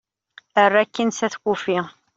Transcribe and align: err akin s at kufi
err 0.63 0.73
akin 0.81 1.09
s 1.17 1.19
at 1.25 1.35
kufi 1.43 1.75